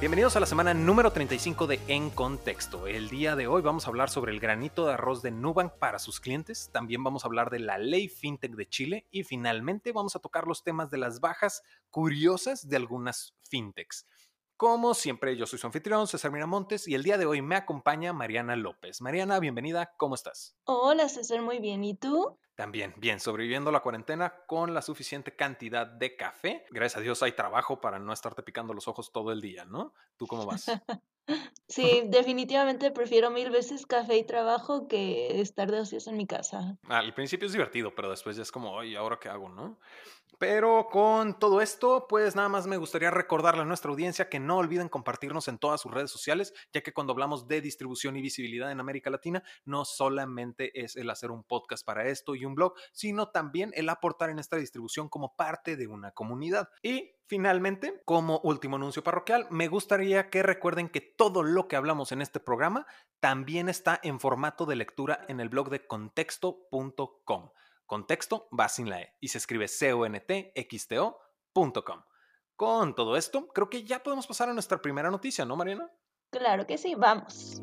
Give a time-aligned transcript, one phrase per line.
[0.00, 2.86] Bienvenidos a la semana número 35 de En Contexto.
[2.86, 5.98] El día de hoy vamos a hablar sobre el granito de arroz de Nubank para
[5.98, 10.14] sus clientes, también vamos a hablar de la ley FinTech de Chile y finalmente vamos
[10.14, 14.06] a tocar los temas de las bajas curiosas de algunas FinTechs.
[14.58, 18.12] Como siempre, yo soy su anfitrión, César Miramontes, y el día de hoy me acompaña
[18.12, 19.00] Mariana López.
[19.00, 20.56] Mariana, bienvenida, ¿cómo estás?
[20.64, 21.84] Hola César, muy bien.
[21.84, 22.36] ¿Y tú?
[22.56, 26.64] También, bien, sobreviviendo la cuarentena con la suficiente cantidad de café.
[26.72, 29.94] Gracias a Dios hay trabajo para no estarte picando los ojos todo el día, ¿no?
[30.16, 30.66] ¿Tú cómo vas?
[31.68, 36.78] Sí, definitivamente prefiero mil veces café y trabajo que estar de ocioso en mi casa.
[36.88, 39.78] Al principio es divertido, pero después ya es como, oye, ¿ahora qué hago, no?
[40.38, 44.58] Pero con todo esto, pues nada más me gustaría recordarle a nuestra audiencia que no
[44.58, 48.70] olviden compartirnos en todas sus redes sociales, ya que cuando hablamos de distribución y visibilidad
[48.70, 52.74] en América Latina, no solamente es el hacer un podcast para esto y un blog,
[52.92, 56.68] sino también el aportar en esta distribución como parte de una comunidad.
[56.82, 62.10] Y finalmente, como último anuncio parroquial, me gustaría que recuerden que todo lo que hablamos
[62.10, 62.86] en este programa
[63.20, 67.50] también está en formato de lectura en el blog de contexto.com.
[67.86, 71.22] Contexto va sin la E y se escribe contxto.com.
[72.56, 75.88] Con todo esto, creo que ya podemos pasar a nuestra primera noticia, ¿no, Mariana?
[76.30, 77.62] Claro que sí, vamos.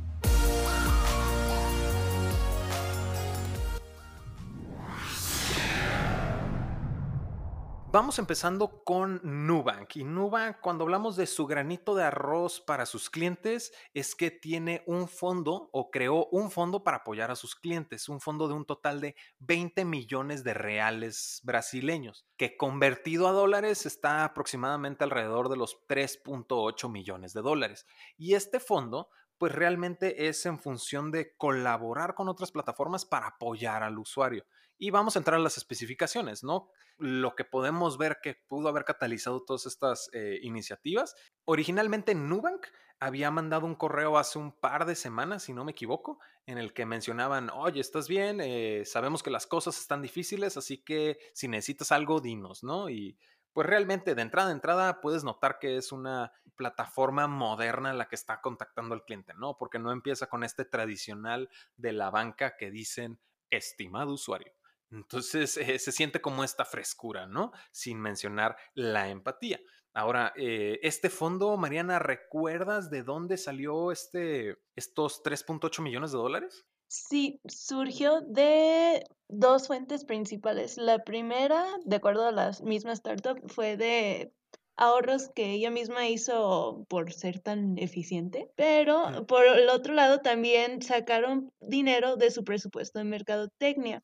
[7.93, 9.97] Vamos empezando con Nubank.
[9.97, 14.81] Y Nubank, cuando hablamos de su granito de arroz para sus clientes, es que tiene
[14.87, 18.63] un fondo o creó un fondo para apoyar a sus clientes, un fondo de un
[18.63, 25.57] total de 20 millones de reales brasileños, que convertido a dólares está aproximadamente alrededor de
[25.57, 27.85] los 3.8 millones de dólares.
[28.15, 33.83] Y este fondo pues realmente es en función de colaborar con otras plataformas para apoyar
[33.83, 34.45] al usuario.
[34.83, 36.71] Y vamos a entrar a las especificaciones, ¿no?
[36.97, 41.13] Lo que podemos ver que pudo haber catalizado todas estas eh, iniciativas.
[41.45, 42.65] Originalmente Nubank
[42.99, 46.73] había mandado un correo hace un par de semanas, si no me equivoco, en el
[46.73, 48.41] que mencionaban, oye, ¿estás bien?
[48.41, 52.89] Eh, sabemos que las cosas están difíciles, así que si necesitas algo, dinos, ¿no?
[52.89, 53.19] Y
[53.53, 58.15] pues realmente de entrada a entrada puedes notar que es una plataforma moderna la que
[58.15, 59.59] está contactando al cliente, ¿no?
[59.59, 63.19] Porque no empieza con este tradicional de la banca que dicen,
[63.51, 64.53] estimado usuario.
[64.91, 67.51] Entonces eh, se siente como esta frescura, ¿no?
[67.71, 69.59] Sin mencionar la empatía.
[69.93, 76.65] Ahora, eh, este fondo, Mariana, ¿recuerdas de dónde salió este, estos 3.8 millones de dólares?
[76.87, 80.77] Sí, surgió de dos fuentes principales.
[80.77, 84.33] La primera, de acuerdo a la misma startup, fue de
[84.77, 90.81] ahorros que ella misma hizo por ser tan eficiente, pero por el otro lado también
[90.81, 94.03] sacaron dinero de su presupuesto de mercadotecnia,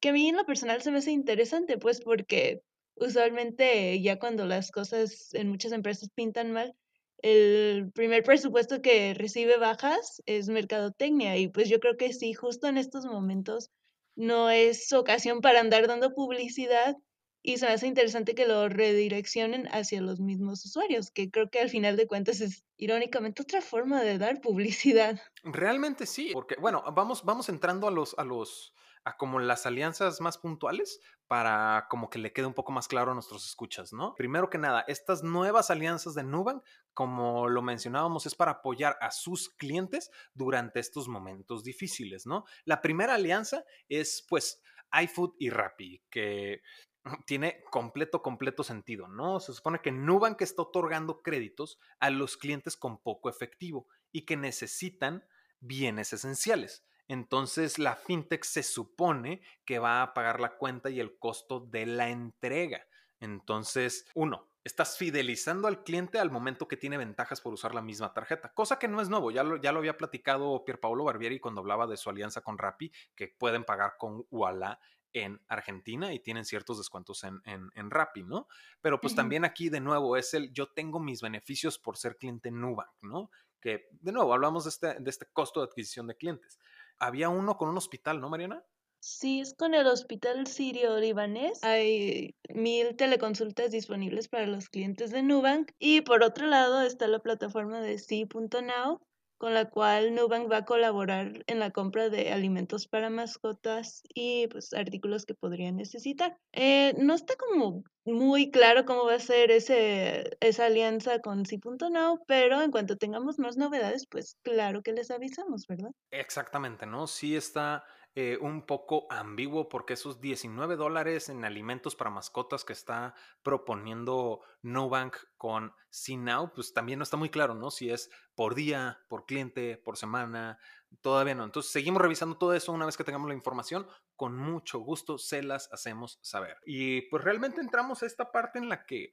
[0.00, 2.62] que a mí en lo personal se me hace interesante, pues porque
[2.96, 6.74] usualmente ya cuando las cosas en muchas empresas pintan mal,
[7.18, 12.68] el primer presupuesto que recibe bajas es mercadotecnia y pues yo creo que sí, justo
[12.68, 13.70] en estos momentos
[14.16, 16.96] no es ocasión para andar dando publicidad
[17.42, 21.60] y se me hace interesante que lo redireccionen hacia los mismos usuarios, que creo que
[21.60, 25.20] al final de cuentas es irónicamente otra forma de dar publicidad.
[25.44, 28.74] Realmente sí, porque bueno, vamos, vamos entrando a los, a los,
[29.06, 33.12] a como las alianzas más puntuales para como que le quede un poco más claro
[33.12, 34.16] a nuestros escuchas, ¿no?
[34.16, 39.12] Primero que nada, estas nuevas alianzas de Nubank, como lo mencionábamos, es para apoyar a
[39.12, 42.46] sus clientes durante estos momentos difíciles, ¿no?
[42.64, 44.60] La primera alianza es pues
[45.00, 46.62] iFood y Rappi, que
[47.26, 49.38] tiene completo, completo sentido, ¿no?
[49.38, 54.36] Se supone que Nubank está otorgando créditos a los clientes con poco efectivo y que
[54.36, 55.24] necesitan
[55.60, 56.84] bienes esenciales.
[57.08, 61.86] Entonces la fintech se supone que va a pagar la cuenta y el costo de
[61.86, 62.86] la entrega.
[63.20, 68.12] Entonces, uno, estás fidelizando al cliente al momento que tiene ventajas por usar la misma
[68.12, 71.60] tarjeta, cosa que no es nuevo, ya lo, ya lo había platicado Pierpaolo Barbieri cuando
[71.60, 74.80] hablaba de su alianza con Rappi, que pueden pagar con Uala
[75.12, 78.48] en Argentina y tienen ciertos descuentos en, en, Rappi, ¿no?
[78.82, 82.50] Pero pues también aquí de nuevo es el yo tengo mis beneficios por ser cliente
[82.50, 83.30] Nubank, ¿no?
[83.60, 86.58] Que de nuevo hablamos de este, de este costo de adquisición de clientes.
[86.98, 88.64] Había uno con un hospital, ¿no, Mariana?
[89.00, 91.62] Sí, es con el Hospital Sirio Libanés.
[91.62, 95.70] Hay mil teleconsultas disponibles para los clientes de Nubank.
[95.78, 99.00] Y por otro lado está la plataforma de C.Now,
[99.38, 104.46] con la cual Nubank va a colaborar en la compra de alimentos para mascotas y
[104.48, 106.36] pues artículos que podrían necesitar.
[106.52, 112.20] Eh, no está como muy claro cómo va a ser ese, esa alianza con C.Now,
[112.26, 115.90] pero en cuanto tengamos más novedades, pues claro que les avisamos, ¿verdad?
[116.10, 117.06] Exactamente, ¿no?
[117.06, 117.84] Sí está
[118.18, 124.40] eh, un poco ambiguo porque esos 19 dólares en alimentos para mascotas que está proponiendo
[124.62, 127.70] Nubank con CNOW, pues también no está muy claro, ¿no?
[127.70, 130.58] Si es por día, por cliente, por semana,
[131.02, 131.44] todavía no.
[131.44, 135.42] Entonces seguimos revisando todo eso una vez que tengamos la información, con mucho gusto se
[135.42, 136.56] las hacemos saber.
[136.64, 139.12] Y pues realmente entramos a esta parte en la que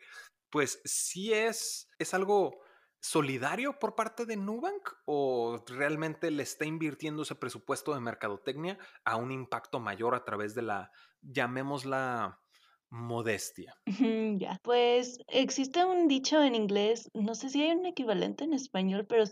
[0.49, 2.61] pues sí es, es algo
[3.03, 9.17] solidario por parte de Nubank o realmente le está invirtiendo ese presupuesto de mercadotecnia a
[9.17, 10.89] un impacto mayor a través de la,
[11.21, 12.39] llamémosla,
[12.89, 13.75] modestia?
[14.39, 19.05] Ya, pues existe un dicho en inglés, no sé si hay un equivalente en español,
[19.05, 19.25] pero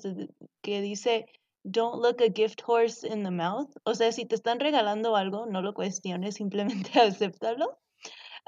[0.61, 1.25] que dice,
[1.63, 3.69] don't look a gift horse in the mouth.
[3.83, 7.79] O sea, si te están regalando algo, no lo cuestiones, simplemente acéptalo.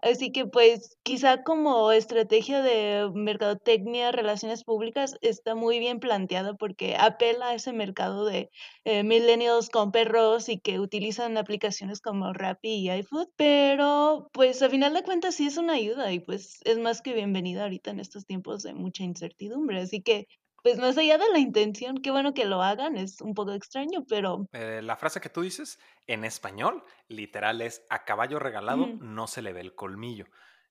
[0.02, 6.96] Así que pues quizá como estrategia de mercadotecnia, relaciones públicas, está muy bien planteada porque
[6.98, 8.50] apela a ese mercado de
[8.84, 14.70] eh, millennials con perros y que utilizan aplicaciones como Rappi y iFood, pero pues a
[14.70, 18.02] final de cuentas sí es una ayuda y pues es más que bienvenida ahorita en
[18.02, 19.80] estos tiempos de mucha incertidumbre.
[19.80, 20.28] Así que
[20.64, 24.06] pues más allá de la intención, qué bueno que lo hagan, es un poco extraño,
[24.08, 24.48] pero...
[24.54, 25.78] Eh, la frase que tú dices
[26.08, 30.26] en español, literal, es a caballo regalado no se le ve el colmillo.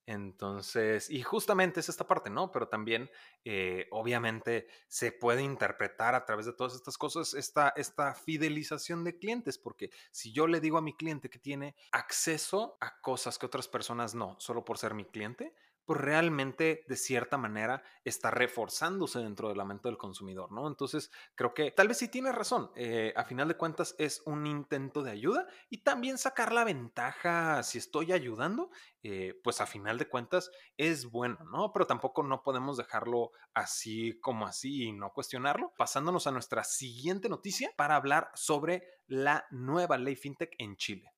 [0.07, 2.51] Entonces, y justamente es esta parte, ¿no?
[2.51, 3.09] Pero también,
[3.45, 9.19] eh, obviamente, se puede interpretar a través de todas estas cosas esta, esta fidelización de
[9.19, 13.47] clientes, porque si yo le digo a mi cliente que tiene acceso a cosas que
[13.47, 19.19] otras personas no, solo por ser mi cliente, pues realmente de cierta manera está reforzándose
[19.21, 20.69] dentro de la mente del consumidor, ¿no?
[20.69, 24.47] Entonces creo que tal vez sí tiene razón, eh, a final de cuentas es un
[24.47, 28.71] intento de ayuda y también sacar la ventaja si estoy ayudando,
[29.03, 31.73] eh, pues a final de cuentas es bueno, ¿no?
[31.73, 35.73] Pero tampoco no podemos dejarlo así como así y no cuestionarlo.
[35.77, 41.13] Pasándonos a nuestra siguiente noticia para hablar sobre la nueva ley fintech en Chile.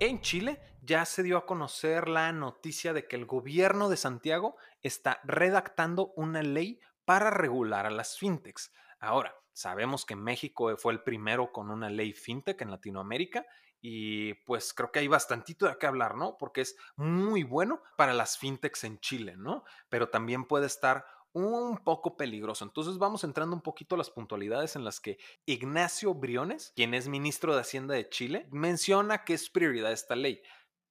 [0.00, 4.56] En Chile ya se dio a conocer la noticia de que el gobierno de Santiago
[4.82, 8.72] está redactando una ley para regular a las fintechs.
[8.98, 13.46] Ahora, sabemos que México fue el primero con una ley fintech en Latinoamérica
[13.80, 16.38] y pues creo que hay bastantito de qué hablar, ¿no?
[16.38, 19.62] Porque es muy bueno para las fintechs en Chile, ¿no?
[19.88, 22.64] Pero también puede estar un poco peligroso.
[22.64, 27.08] Entonces vamos entrando un poquito a las puntualidades en las que Ignacio Briones, quien es
[27.08, 30.40] ministro de Hacienda de Chile, menciona que es prioridad esta ley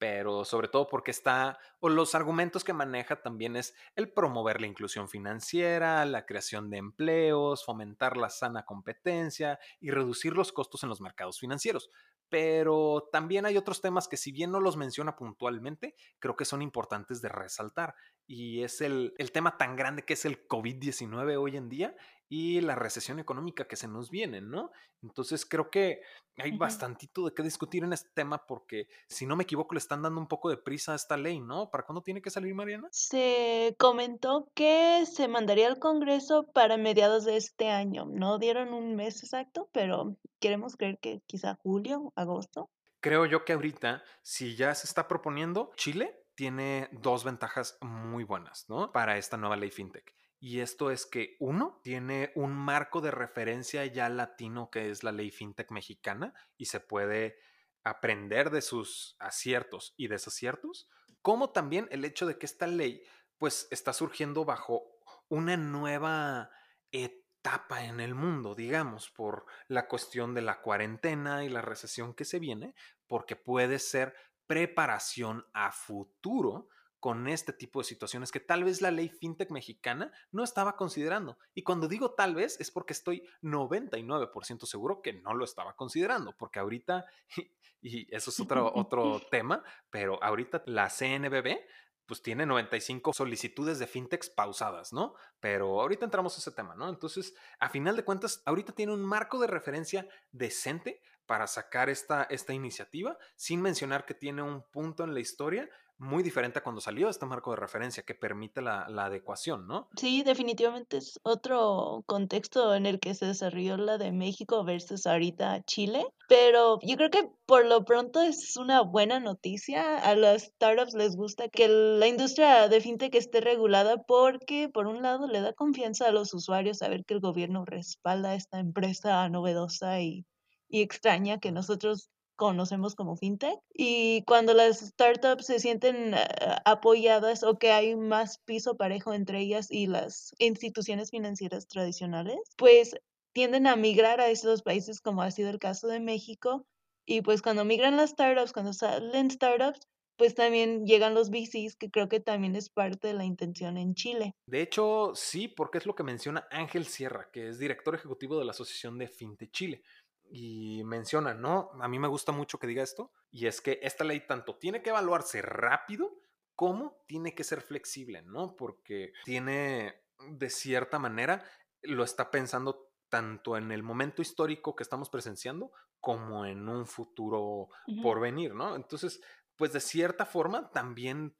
[0.04, 4.66] pero sobre todo porque está, o los argumentos que maneja también es el promover la
[4.66, 10.90] inclusión financiera, la creación de empleos, fomentar la sana competencia y reducir los costos en
[10.90, 11.88] los mercados financieros.
[12.28, 16.60] Pero también hay otros temas que si bien no los menciona puntualmente, creo que son
[16.60, 17.94] importantes de resaltar.
[18.26, 21.96] Y es el, el tema tan grande que es el COVID-19 hoy en día
[22.36, 24.72] y la recesión económica que se nos viene, ¿no?
[25.04, 26.00] Entonces creo que
[26.36, 26.58] hay Ujú.
[26.58, 30.20] bastantito de qué discutir en este tema porque, si no me equivoco, le están dando
[30.20, 31.70] un poco de prisa a esta ley, ¿no?
[31.70, 32.90] ¿Para cuándo tiene que salir, Mariana?
[32.90, 38.06] Se comentó que se mandaría al Congreso para mediados de este año.
[38.06, 42.68] No dieron un mes exacto, pero queremos creer que quizá julio, agosto.
[42.98, 48.64] Creo yo que ahorita, si ya se está proponiendo, Chile tiene dos ventajas muy buenas,
[48.68, 48.90] ¿no?
[48.90, 50.16] Para esta nueva ley fintech.
[50.46, 55.10] Y esto es que uno tiene un marco de referencia ya latino que es la
[55.10, 57.38] ley fintech mexicana y se puede
[57.82, 60.86] aprender de sus aciertos y desaciertos,
[61.22, 63.02] como también el hecho de que esta ley
[63.38, 64.84] pues está surgiendo bajo
[65.28, 66.50] una nueva
[66.92, 72.26] etapa en el mundo, digamos, por la cuestión de la cuarentena y la recesión que
[72.26, 72.74] se viene,
[73.06, 74.14] porque puede ser
[74.46, 76.68] preparación a futuro
[77.04, 81.36] con este tipo de situaciones que tal vez la ley fintech mexicana no estaba considerando.
[81.54, 86.34] Y cuando digo tal vez es porque estoy 99% seguro que no lo estaba considerando,
[86.34, 87.04] porque ahorita,
[87.82, 91.58] y eso es otro, otro tema, pero ahorita la CNBB
[92.06, 95.14] pues tiene 95 solicitudes de fintechs pausadas, ¿no?
[95.40, 96.88] Pero ahorita entramos a ese tema, ¿no?
[96.88, 102.24] Entonces, a final de cuentas, ahorita tiene un marco de referencia decente para sacar esta,
[102.24, 105.68] esta iniciativa, sin mencionar que tiene un punto en la historia
[105.98, 109.88] muy diferente a cuando salió este marco de referencia que permite la, la adecuación, ¿no?
[109.96, 115.62] Sí, definitivamente es otro contexto en el que se desarrolló la de México versus ahorita
[115.64, 119.98] Chile, pero yo creo que por lo pronto es una buena noticia.
[119.98, 125.02] A las startups les gusta que la industria de fintech esté regulada porque por un
[125.02, 130.00] lado le da confianza a los usuarios saber que el gobierno respalda esta empresa novedosa
[130.00, 130.26] y,
[130.68, 133.58] y extraña que nosotros conocemos como fintech.
[133.72, 136.26] Y cuando las startups se sienten eh,
[136.64, 142.94] apoyadas o que hay más piso parejo entre ellas y las instituciones financieras tradicionales, pues
[143.32, 146.66] tienden a migrar a esos países como ha sido el caso de México.
[147.06, 149.80] Y pues cuando migran las startups, cuando salen startups,
[150.16, 153.94] pues también llegan los VCs, que creo que también es parte de la intención en
[153.94, 154.32] Chile.
[154.46, 158.44] De hecho, sí, porque es lo que menciona Ángel Sierra, que es director ejecutivo de
[158.44, 159.82] la Asociación de Fintech Chile
[160.30, 161.70] y menciona, ¿no?
[161.80, 164.82] A mí me gusta mucho que diga esto, y es que esta ley tanto tiene
[164.82, 166.18] que evaluarse rápido
[166.54, 168.54] como tiene que ser flexible, ¿no?
[168.56, 171.44] Porque tiene, de cierta manera,
[171.82, 177.68] lo está pensando tanto en el momento histórico que estamos presenciando como en un futuro
[178.02, 178.76] por venir, ¿no?
[178.76, 179.20] Entonces,
[179.56, 181.34] pues de cierta forma también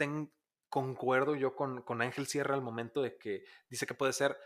[0.69, 4.37] concuerdo yo con, con Ángel Sierra al momento de que dice que puede ser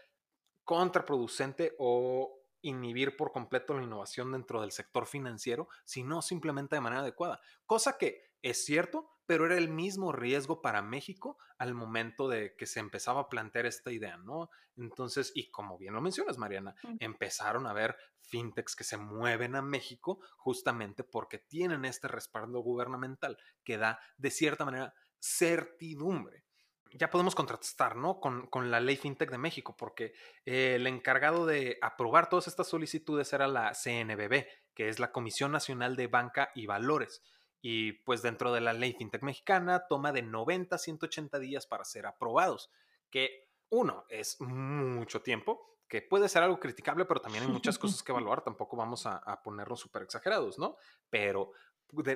[0.64, 6.81] contraproducente o inhibir por completo la innovación dentro del sector financiero si no simplemente de
[6.81, 7.41] manera adecuada.
[7.67, 12.67] Cosa que es cierto, pero era el mismo riesgo para México al momento de que
[12.67, 14.49] se empezaba a plantear esta idea, ¿no?
[14.77, 19.62] Entonces, y como bien lo mencionas, Mariana, empezaron a ver fintechs que se mueven a
[19.62, 26.48] México justamente porque tienen este respaldo gubernamental que da, de cierta manera, certidumbre
[26.92, 28.21] ya podemos contrastar, ¿no?
[28.21, 30.14] Con, la ley FinTech de México, porque
[30.45, 35.97] el encargado de aprobar todas estas solicitudes era la CNBB, que es la Comisión Nacional
[35.97, 37.23] de Banca y Valores.
[37.61, 41.85] Y pues dentro de la ley FinTech mexicana toma de 90 a 180 días para
[41.85, 42.71] ser aprobados,
[43.11, 48.02] que uno es mucho tiempo, que puede ser algo criticable, pero también hay muchas cosas
[48.02, 50.76] que evaluar, tampoco vamos a, a ponernos súper exagerados, ¿no?
[51.11, 51.52] Pero,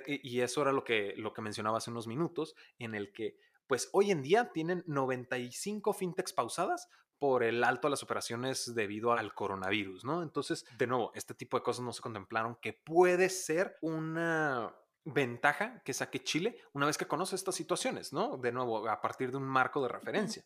[0.07, 3.38] y eso era lo que, lo que mencionaba hace unos minutos, en el que
[3.73, 9.14] pues hoy en día tienen 95 fintechs pausadas por el alto a las operaciones debido
[9.14, 10.23] al coronavirus, ¿no?
[10.23, 15.82] Entonces, de nuevo, este tipo de cosas no se contemplaron que puede ser una ventaja
[15.85, 18.37] que saque Chile una vez que conoce estas situaciones, ¿no?
[18.37, 20.44] De nuevo, a partir de un marco de referencia.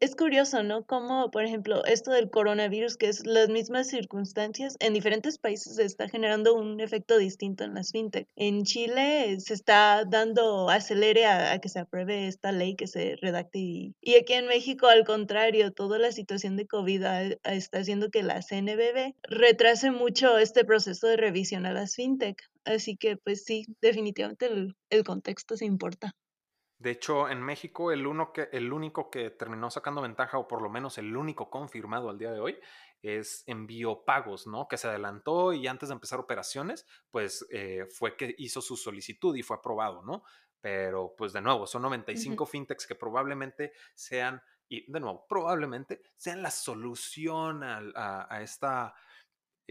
[0.00, 0.84] es curioso, ¿no?
[0.84, 5.84] Como, por ejemplo, esto del coronavirus, que es las mismas circunstancias, en diferentes países se
[5.84, 8.28] está generando un efecto distinto en las fintech.
[8.36, 13.58] En Chile se está dando acelere a, que se apruebe esta ley, que se redacte,
[13.58, 17.04] y, y, aquí en México, al contrario, toda la situación de COVID
[17.44, 22.50] está haciendo que la CNBB retrase mucho este proceso de revisión a las fintech.
[22.70, 26.12] Así que, pues sí, definitivamente el, contexto se importa.
[26.78, 30.62] De hecho, en México el, uno que, el único que terminó sacando ventaja, o por
[30.62, 32.58] lo menos el único confirmado al día de hoy,
[33.02, 34.68] es envío pagos, ¿no?
[34.68, 39.34] Que se adelantó y antes de empezar operaciones, pues eh, fue que hizo su solicitud
[39.34, 40.22] y fue aprobado, ¿no?
[40.60, 46.42] Pero, pues de nuevo, son 95 fintechs que probablemente sean, y de nuevo, probablemente sean
[46.42, 48.94] la solución a esta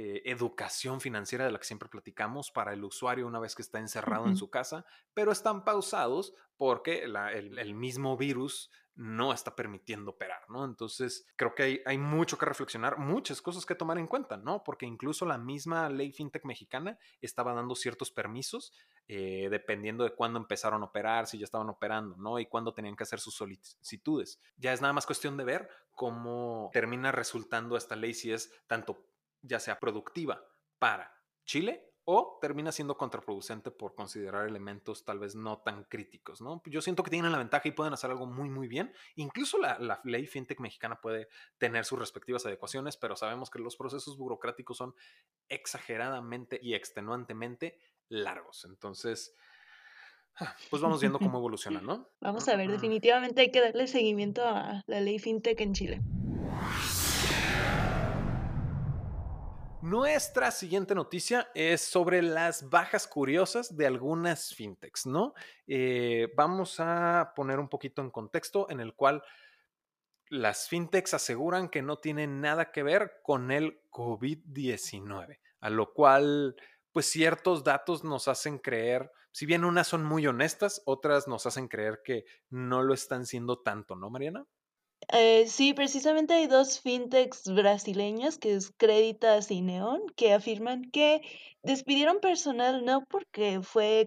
[0.02, 3.80] eh, educación financiera de la que siempre platicamos para el usuario una vez que está
[3.80, 10.50] encerrado en su casa, pero están pausados porque el, mismo virus no está permitiendo operar,
[10.50, 10.64] ¿no?
[10.64, 14.64] Entonces, creo que hay, hay, mucho que reflexionar, muchas cosas que tomar en cuenta, ¿no?
[14.64, 18.72] Porque incluso la misma ley fintech mexicana estaba dando ciertos permisos
[19.12, 22.40] eh, dependiendo de cuándo empezaron a operar, si ya estaban operando, ¿no?
[22.40, 24.40] Y cuándo tenían que hacer sus solicitudes.
[24.56, 29.09] Ya es nada más cuestión de ver cómo termina resultando esta ley, si es tanto
[29.42, 30.44] ya sea productiva
[30.80, 31.14] para
[31.46, 36.60] Chile o termina siendo contraproducente por considerar elementos tal vez no tan críticos, ¿no?
[36.66, 38.92] Yo siento que tienen la ventaja y pueden hacer algo muy, muy bien.
[39.16, 41.28] Incluso la, la, ley fintech mexicana puede
[41.60, 44.96] tener sus respectivas adecuaciones, pero sabemos que los procesos burocráticos son
[45.50, 47.78] exageradamente y extenuantemente
[48.08, 48.66] largos.
[48.66, 49.36] Entonces,
[50.72, 52.10] pues vamos viendo cómo evoluciona, ¿no?
[52.22, 56.02] Vamos a ver, definitivamente hay que darle seguimiento a la ley fintech en Chile.
[59.82, 65.34] Nuestra siguiente noticia es sobre las bajas curiosas de algunas fintechs, ¿no?
[65.68, 69.24] Eh, vamos a poner un poquito en contexto en el cual
[70.28, 76.58] las fintechs aseguran que no tienen nada que ver con el COVID-19, a lo cual,
[76.92, 81.70] pues ciertos datos nos hacen creer, si bien unas son muy honestas, otras nos hacen
[81.70, 84.46] creer que no lo están siendo tanto, ¿no, Mariana?
[85.12, 91.22] Eh, sí, precisamente hay dos fintechs brasileñas, que es Creditas y Neon, que afirman que
[91.64, 94.06] despidieron personal no porque fue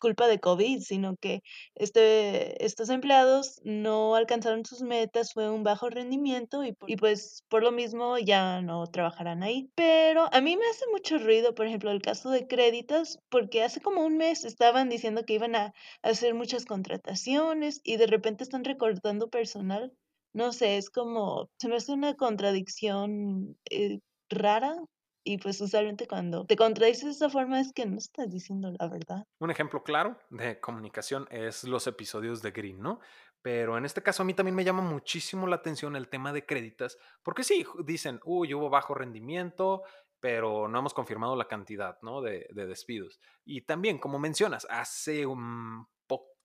[0.00, 1.40] culpa de COVID, sino que
[1.74, 7.64] este, estos empleados no alcanzaron sus metas, fue un bajo rendimiento y, y pues por
[7.64, 9.68] lo mismo ya no trabajarán ahí.
[9.74, 13.80] Pero a mí me hace mucho ruido, por ejemplo, el caso de Creditas, porque hace
[13.80, 18.62] como un mes estaban diciendo que iban a hacer muchas contrataciones y de repente están
[18.64, 19.92] recortando personal.
[20.32, 24.76] No sé, es como, se me hace una contradicción eh, rara
[25.24, 28.88] y pues usualmente cuando te contradices de esa forma es que no estás diciendo la
[28.88, 29.24] verdad.
[29.40, 33.00] Un ejemplo claro de comunicación es los episodios de Green, ¿no?
[33.42, 36.46] Pero en este caso a mí también me llama muchísimo la atención el tema de
[36.46, 39.82] créditas, porque sí, dicen, uy, hubo bajo rendimiento,
[40.20, 42.20] pero no hemos confirmado la cantidad, ¿no?
[42.20, 43.20] De, de despidos.
[43.44, 45.86] Y también, como mencionas, hace un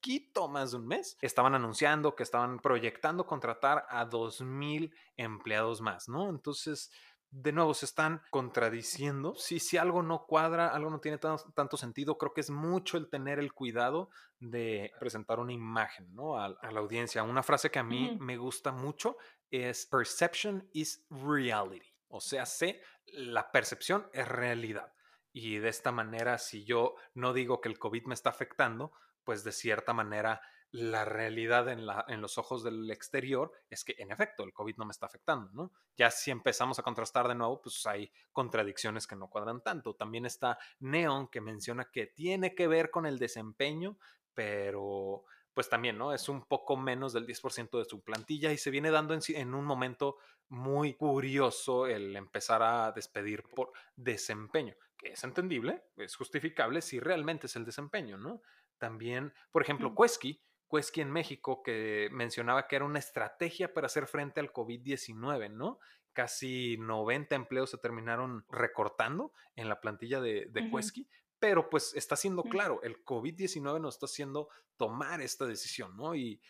[0.04, 6.10] poquito más de un mes estaban anunciando que estaban proyectando contratar a 2.000 empleados más,
[6.10, 6.30] ¿no?
[6.30, 6.92] Entonces
[7.32, 9.34] de nuevo se están contradiciendo.
[9.36, 12.98] Si, si algo no cuadra, algo no tiene tan- tanto sentido, creo que es mucho
[12.98, 16.38] el tener el cuidado de presentar una imagen ¿no?
[16.38, 17.24] a, a la audiencia.
[17.24, 19.16] Una frase que a mí me gusta mucho
[19.50, 21.88] es perception is reality.
[22.10, 24.94] O sea, sé, la percepción es realidad.
[25.32, 28.92] Y de esta manera, si yo no digo que el COVID me está afectando,
[29.24, 30.42] pues de cierta manera
[30.74, 34.75] la realidad en, la, en los ojos del exterior es que en efecto el COVID
[34.77, 35.72] no me está afectando, ¿no?
[35.96, 39.94] Ya si empezamos a contrastar de nuevo, pues hay contradicciones que no cuadran tanto.
[39.94, 44.00] También está Neon que menciona que tiene que ver con el desempeño,
[44.34, 46.12] pero pues también, ¿no?
[46.12, 49.53] Es un poco menos del 10% de su plantilla y se viene dando en, en
[49.53, 50.18] un momento
[50.50, 57.46] muy curioso el empezar a despedir por desempeño, que es entendible, es justificable si realmente
[57.46, 58.42] es el desempeño, ¿no?
[58.84, 59.96] También, por ejemplo, Mm.
[59.96, 65.50] Quesky, Quesky en México, que mencionaba que era una estrategia para hacer frente al COVID-19,
[65.50, 65.80] ¿no?
[66.12, 71.08] Casi 90 empleos se terminaron recortando en la plantilla de, de Quesky,
[71.40, 76.13] pero pues está siendo ujú, claro, el COVID-19 nos está haciendo tomar esta decisión, ¿no?
[76.13, 76.42] Y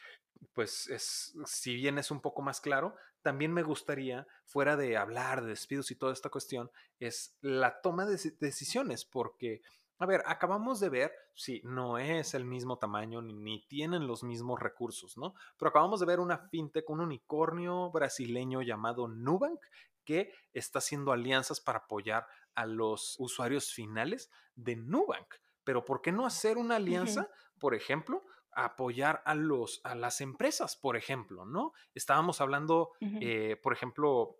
[0.53, 5.43] pues es, si bien es un poco más claro, también me gustaría, fuera de hablar
[5.43, 9.61] de despidos y toda esta cuestión, es la toma de deci- decisiones, porque,
[9.99, 14.23] a ver, acabamos de ver, sí, no es el mismo tamaño ni, ni tienen los
[14.23, 15.33] mismos recursos, ¿no?
[15.57, 19.59] Pero acabamos de ver una fintech, un unicornio brasileño llamado Nubank,
[20.03, 25.35] que está haciendo alianzas para apoyar a los usuarios finales de Nubank.
[25.63, 30.75] Pero ¿por qué no hacer una alianza, por ejemplo, apoyar a, los, a las empresas,
[30.75, 31.73] por ejemplo, ¿no?
[31.93, 34.37] Estábamos hablando, eh, por ejemplo,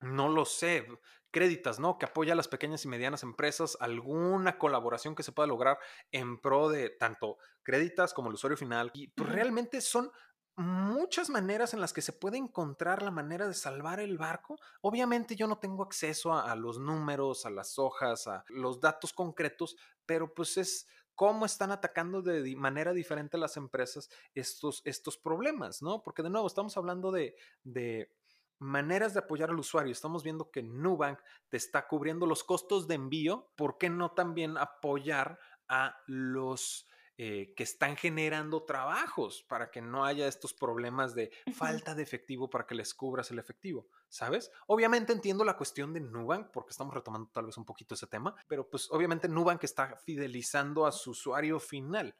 [0.00, 0.86] no lo sé,
[1.30, 1.98] créditas, ¿no?
[1.98, 5.78] Que apoya a las pequeñas y medianas empresas, alguna colaboración que se pueda lograr
[6.10, 8.90] en pro de tanto créditas como el usuario final.
[8.94, 10.10] Y pues realmente son
[10.56, 14.56] muchas maneras en las que se puede encontrar la manera de salvar el barco.
[14.80, 19.12] Obviamente yo no tengo acceso a, a los números, a las hojas, a los datos
[19.12, 25.82] concretos, pero pues es cómo están atacando de manera diferente las empresas estos, estos problemas,
[25.82, 26.02] ¿no?
[26.02, 28.14] Porque de nuevo estamos hablando de, de
[28.58, 29.92] maneras de apoyar al usuario.
[29.92, 33.50] Estamos viendo que Nubank te está cubriendo los costos de envío.
[33.56, 35.38] ¿Por qué no también apoyar
[35.68, 36.88] a los
[37.18, 42.50] eh, que están generando trabajos para que no haya estos problemas de falta de efectivo
[42.50, 44.50] para que les cubras el efectivo, ¿sabes?
[44.66, 48.34] Obviamente entiendo la cuestión de Nubank porque estamos retomando tal vez un poquito ese tema,
[48.46, 52.14] pero pues obviamente Nubank está fidelizando a su usuario final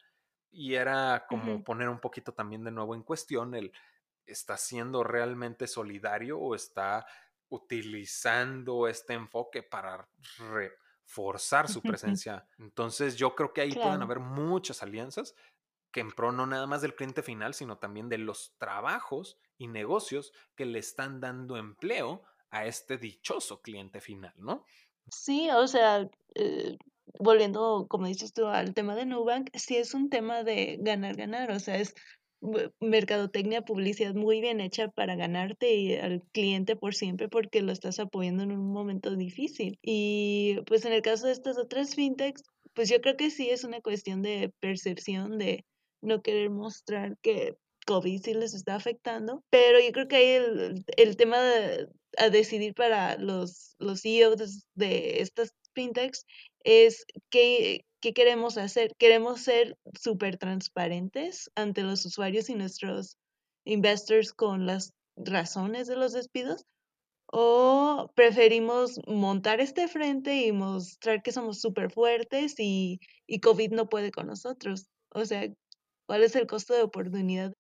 [0.50, 3.72] y era como poner un poquito también de nuevo en cuestión el
[4.26, 7.06] está siendo realmente solidario o está
[7.48, 10.08] utilizando este enfoque para
[10.38, 12.46] reforzar su presencia.
[12.58, 15.34] Entonces yo creo que ahí pueden haber muchas alianzas
[15.92, 19.68] que en pro no nada más del cliente final, sino también de los trabajos y
[19.68, 24.64] negocios que le están dando empleo a este dichoso cliente final, ¿no?
[25.10, 26.76] Sí, o sea, eh,
[27.18, 31.50] volviendo, como dices tú, al tema de Nubank, sí es un tema de ganar, ganar,
[31.50, 31.94] o sea, es
[32.80, 37.98] mercadotecnia, publicidad muy bien hecha para ganarte y al cliente por siempre porque lo estás
[37.98, 39.78] apoyando en un momento difícil.
[39.82, 42.42] Y pues en el caso de estas otras fintechs,
[42.74, 45.64] pues yo creo que sí es una cuestión de percepción, de
[46.02, 50.84] no querer mostrar que COVID sí les está afectando, pero yo creo que ahí el,
[50.96, 56.24] el tema de- a decidir para los, los CEOs de estas fintechs
[56.64, 58.92] es qué, qué queremos hacer.
[58.98, 63.16] ¿Queremos ser súper transparentes ante los usuarios y nuestros
[63.64, 66.64] investors con las razones de los despidos?
[67.28, 73.88] ¿O preferimos montar este frente y mostrar que somos súper fuertes y, y COVID no
[73.88, 74.86] puede con nosotros?
[75.10, 75.48] O sea,
[76.06, 77.52] ¿cuál es el costo de oportunidad?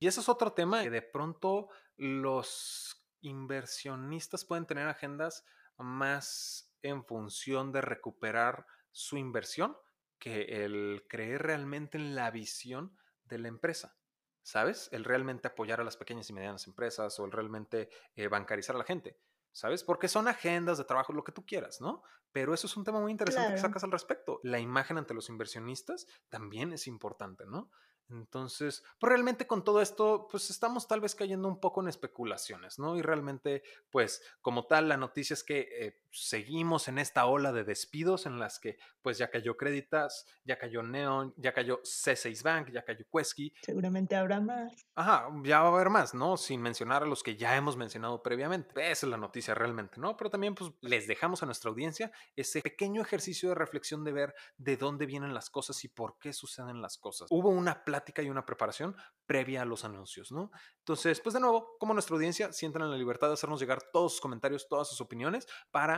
[0.00, 5.44] Y ese es otro tema que de pronto los inversionistas pueden tener agendas
[5.78, 9.76] más en función de recuperar su inversión
[10.18, 13.96] que el creer realmente en la visión de la empresa.
[14.44, 14.88] ¿Sabes?
[14.92, 18.78] El realmente apoyar a las pequeñas y medianas empresas o el realmente eh, bancarizar a
[18.78, 19.18] la gente.
[19.52, 19.84] ¿Sabes?
[19.84, 22.02] Porque son agendas de trabajo, lo que tú quieras, ¿no?
[22.32, 24.40] Pero eso es un tema muy interesante que sacas al respecto.
[24.42, 27.70] La imagen ante los inversionistas también es importante, ¿no?
[28.10, 32.78] Entonces, pues realmente con todo esto, pues estamos tal vez cayendo un poco en especulaciones,
[32.78, 32.96] ¿no?
[32.96, 37.64] Y realmente, pues como tal, la noticia es que eh, seguimos en esta ola de
[37.64, 42.70] despidos en las que, pues ya cayó Creditas, ya cayó Neon, ya cayó C6 Bank,
[42.70, 43.52] ya cayó Quesky.
[43.62, 44.72] Seguramente habrá más.
[44.94, 46.36] Ajá, ya va a haber más, ¿no?
[46.36, 48.72] Sin mencionar a los que ya hemos mencionado previamente.
[48.90, 50.16] Esa es la noticia realmente, ¿no?
[50.16, 54.34] Pero también, pues les dejamos a nuestra audiencia ese pequeño ejercicio de reflexión de ver
[54.56, 57.28] de dónde vienen las cosas y por qué suceden las cosas.
[57.30, 58.96] Hubo una plática y una preparación
[59.26, 60.50] previa a los anuncios, ¿no?
[60.78, 64.20] Entonces, pues de nuevo, como nuestra audiencia, sientan la libertad de hacernos llegar todos sus
[64.20, 65.46] comentarios, todas sus opiniones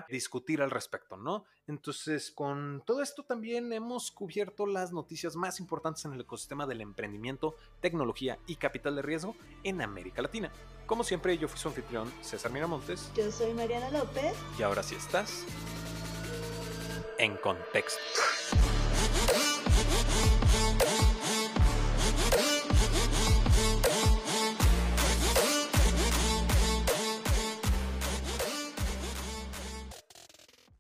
[0.04, 1.44] para discutir al respecto, ¿no?
[1.66, 6.80] Entonces, con todo esto también hemos cubierto las noticias más importantes en el ecosistema del
[6.80, 10.52] emprendimiento, tecnología y capital de riesgo en América Latina.
[10.86, 13.10] Como siempre, yo fui su anfitrión, César Miramontes.
[13.16, 14.34] Yo soy Mariana López.
[14.58, 15.44] Y ahora sí estás
[17.18, 18.00] en contexto.